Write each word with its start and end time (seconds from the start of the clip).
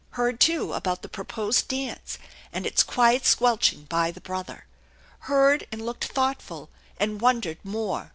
Heard, 0.17 0.39
too, 0.39 0.73
about 0.73 1.03
the 1.03 1.07
proposed 1.09 1.67
dance, 1.67 2.17
and 2.51 2.65
its 2.65 2.81
quiet 2.81 3.23
squelching 3.23 3.83
by 3.83 4.09
the 4.09 4.19
brother. 4.19 4.65
Heard, 5.29 5.67
and 5.71 5.85
looked 5.85 6.05
thoughtful, 6.05 6.71
and 6.99 7.21
wondered 7.21 7.59
more. 7.63 8.09